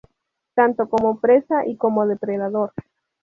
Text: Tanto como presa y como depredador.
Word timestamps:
Tanto 0.55 0.89
como 0.89 1.19
presa 1.19 1.67
y 1.67 1.77
como 1.77 2.07
depredador. 2.07 2.73